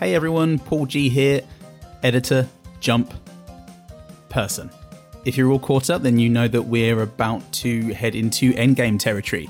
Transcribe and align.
Hey 0.00 0.16
everyone, 0.16 0.58
Paul 0.58 0.86
G 0.86 1.08
here, 1.08 1.42
editor, 2.02 2.48
jump, 2.80 3.14
person. 4.28 4.68
If 5.24 5.36
you're 5.36 5.52
all 5.52 5.60
caught 5.60 5.88
up, 5.88 6.02
then 6.02 6.18
you 6.18 6.28
know 6.28 6.48
that 6.48 6.62
we're 6.62 7.00
about 7.00 7.52
to 7.52 7.94
head 7.94 8.16
into 8.16 8.52
endgame 8.54 8.98
territory. 8.98 9.48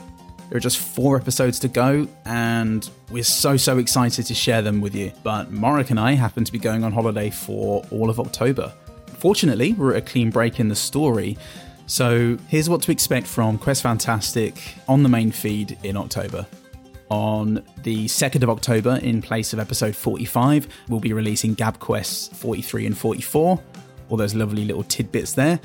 There 0.51 0.59
are 0.59 0.61
just 0.61 0.77
four 0.77 1.17
episodes 1.17 1.59
to 1.61 1.69
go, 1.69 2.07
and 2.27 2.89
we're 3.11 3.25
so, 3.25 3.57
so 3.57 3.79
excited 3.79 4.27
to 4.27 4.35
share 4.35 4.61
them 4.61 4.83
with 4.83 4.95
you. 4.95 5.13
But 5.23 5.51
Morric 5.51 5.89
and 5.89 5.99
I 5.99 6.13
happen 6.13 6.45
to 6.45 6.53
be 6.53 6.59
going 6.59 6.85
on 6.85 6.93
holiday 6.93 7.31
for 7.31 7.83
all 7.91 8.11
of 8.11 8.21
October. 8.21 8.71
Fortunately, 9.17 9.73
we're 9.73 9.93
at 9.93 10.03
a 10.03 10.07
clean 10.07 10.29
break 10.29 10.61
in 10.61 10.69
the 10.69 10.77
story, 10.77 11.39
so 11.87 12.37
here's 12.49 12.69
what 12.69 12.83
to 12.83 12.93
expect 12.93 13.27
from 13.27 13.57
Quest 13.57 13.83
Fantastic 13.83 14.61
on 14.89 15.03
the 15.05 15.09
main 15.09 15.33
feed 15.33 15.79
in 15.83 15.97
October. 15.97 16.47
On 17.11 17.63
the 17.83 18.07
2nd 18.07 18.43
of 18.43 18.51
October, 18.51 18.99
in 19.03 19.21
place 19.21 19.53
of 19.53 19.59
episode 19.59 19.95
45, 19.95 20.67
we'll 20.89 21.01
be 21.01 21.13
releasing 21.13 21.55
Gab 21.55 21.79
Quests 21.79 22.29
43 22.39 22.87
and 22.87 22.99
44, 22.99 23.63
all 24.09 24.17
those 24.17 24.35
lovely 24.35 24.65
little 24.65 24.85
tidbits 24.85 25.35
there. 25.35 25.61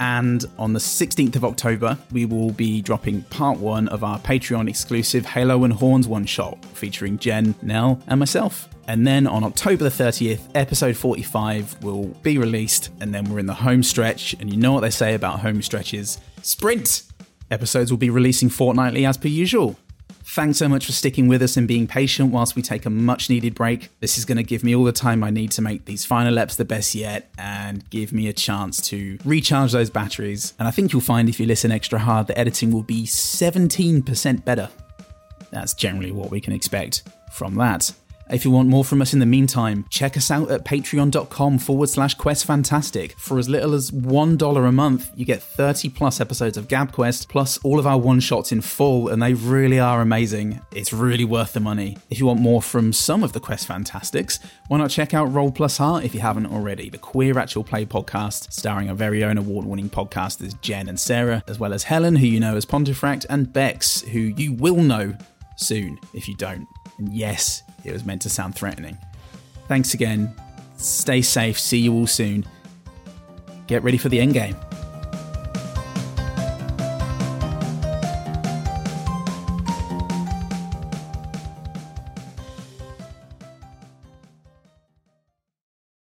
And 0.00 0.44
on 0.58 0.72
the 0.72 0.80
16th 0.80 1.36
of 1.36 1.44
October, 1.44 1.96
we 2.10 2.26
will 2.26 2.50
be 2.50 2.82
dropping 2.82 3.22
part 3.22 3.58
one 3.58 3.86
of 3.88 4.02
our 4.02 4.18
Patreon 4.18 4.68
exclusive 4.68 5.24
Halo 5.24 5.62
and 5.62 5.72
Horns 5.72 6.08
one 6.08 6.26
shot 6.26 6.64
featuring 6.74 7.18
Jen, 7.18 7.54
Nell, 7.62 8.02
and 8.08 8.18
myself. 8.18 8.68
And 8.88 9.06
then 9.06 9.28
on 9.28 9.44
October 9.44 9.84
the 9.84 9.90
30th, 9.90 10.40
episode 10.56 10.96
45 10.96 11.84
will 11.84 12.06
be 12.22 12.36
released, 12.36 12.90
and 13.00 13.14
then 13.14 13.30
we're 13.30 13.38
in 13.38 13.46
the 13.46 13.54
home 13.54 13.84
stretch. 13.84 14.34
And 14.40 14.50
you 14.50 14.56
know 14.56 14.72
what 14.72 14.80
they 14.80 14.90
say 14.90 15.14
about 15.14 15.38
home 15.38 15.62
stretches 15.62 16.18
sprint! 16.42 17.04
Episodes 17.52 17.92
will 17.92 17.98
be 17.98 18.10
releasing 18.10 18.48
fortnightly 18.48 19.06
as 19.06 19.16
per 19.16 19.28
usual. 19.28 19.76
Thanks 20.24 20.58
so 20.58 20.68
much 20.68 20.86
for 20.86 20.92
sticking 20.92 21.28
with 21.28 21.42
us 21.42 21.56
and 21.56 21.66
being 21.66 21.86
patient 21.86 22.32
whilst 22.32 22.56
we 22.56 22.62
take 22.62 22.86
a 22.86 22.90
much 22.90 23.28
needed 23.28 23.54
break. 23.54 23.90
This 24.00 24.16
is 24.16 24.24
going 24.24 24.36
to 24.36 24.42
give 24.42 24.62
me 24.64 24.74
all 24.74 24.84
the 24.84 24.92
time 24.92 25.22
I 25.24 25.30
need 25.30 25.50
to 25.52 25.62
make 25.62 25.84
these 25.84 26.04
final 26.04 26.34
eps 26.34 26.56
the 26.56 26.64
best 26.64 26.94
yet 26.94 27.30
and 27.38 27.88
give 27.90 28.12
me 28.12 28.28
a 28.28 28.32
chance 28.32 28.80
to 28.88 29.18
recharge 29.24 29.72
those 29.72 29.90
batteries. 29.90 30.54
And 30.58 30.68
I 30.68 30.70
think 30.70 30.92
you'll 30.92 31.02
find 31.02 31.28
if 31.28 31.40
you 31.40 31.46
listen 31.46 31.72
extra 31.72 31.98
hard, 31.98 32.28
the 32.28 32.38
editing 32.38 32.70
will 32.70 32.82
be 32.82 33.04
17% 33.04 34.44
better. 34.44 34.70
That's 35.50 35.74
generally 35.74 36.12
what 36.12 36.30
we 36.30 36.40
can 36.40 36.52
expect 36.52 37.02
from 37.32 37.56
that. 37.56 37.92
If 38.30 38.44
you 38.44 38.50
want 38.50 38.68
more 38.68 38.84
from 38.84 39.02
us 39.02 39.12
in 39.12 39.18
the 39.18 39.26
meantime, 39.26 39.84
check 39.90 40.16
us 40.16 40.30
out 40.30 40.50
at 40.50 40.64
patreon.com 40.64 41.58
forward 41.58 41.88
slash 41.88 42.14
quest 42.14 42.46
fantastic. 42.46 43.18
For 43.18 43.38
as 43.38 43.48
little 43.48 43.74
as 43.74 43.90
$1 43.90 44.68
a 44.68 44.72
month, 44.72 45.10
you 45.14 45.24
get 45.24 45.42
30 45.42 45.90
plus 45.90 46.20
episodes 46.20 46.56
of 46.56 46.68
Gab 46.68 46.92
Quest, 46.92 47.28
plus 47.28 47.58
all 47.58 47.78
of 47.78 47.86
our 47.86 47.98
one 47.98 48.20
shots 48.20 48.52
in 48.52 48.62
full, 48.62 49.08
and 49.08 49.22
they 49.22 49.34
really 49.34 49.78
are 49.78 50.00
amazing. 50.00 50.60
It's 50.72 50.92
really 50.92 51.24
worth 51.24 51.52
the 51.52 51.60
money. 51.60 51.98
If 52.08 52.18
you 52.18 52.26
want 52.26 52.40
more 52.40 52.62
from 52.62 52.92
some 52.92 53.22
of 53.22 53.32
the 53.32 53.40
Quest 53.40 53.66
Fantastics, 53.66 54.38
why 54.68 54.78
not 54.78 54.90
check 54.90 55.12
out 55.12 55.32
Roll 55.32 55.52
Plus 55.52 55.76
Heart 55.76 56.04
if 56.04 56.14
you 56.14 56.20
haven't 56.20 56.46
already, 56.46 56.88
the 56.88 56.98
queer 56.98 57.38
actual 57.38 57.64
play 57.64 57.84
podcast 57.84 58.52
starring 58.52 58.88
our 58.88 58.94
very 58.94 59.24
own 59.24 59.36
award 59.36 59.66
winning 59.66 59.90
podcasters 59.90 60.58
Jen 60.62 60.88
and 60.88 60.98
Sara, 60.98 61.42
as 61.48 61.58
well 61.58 61.74
as 61.74 61.82
Helen, 61.84 62.16
who 62.16 62.26
you 62.26 62.40
know 62.40 62.56
as 62.56 62.64
Pontefract, 62.64 63.26
and 63.28 63.52
Bex, 63.52 64.00
who 64.00 64.20
you 64.20 64.52
will 64.52 64.82
know 64.82 65.14
soon 65.56 65.98
if 66.14 66.28
you 66.28 66.34
don't. 66.36 66.66
And 66.98 67.12
yes, 67.12 67.62
it 67.84 67.92
was 67.92 68.04
meant 68.04 68.22
to 68.22 68.28
sound 68.28 68.54
threatening. 68.54 68.98
Thanks 69.68 69.94
again. 69.94 70.34
Stay 70.76 71.22
safe. 71.22 71.58
See 71.58 71.78
you 71.78 71.92
all 71.92 72.06
soon. 72.06 72.44
Get 73.66 73.82
ready 73.82 73.98
for 73.98 74.08
the 74.08 74.18
endgame. 74.18 74.56